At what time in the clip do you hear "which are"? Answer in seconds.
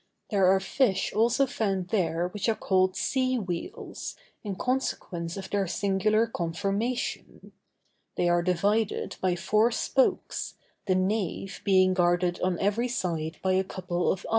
2.29-2.55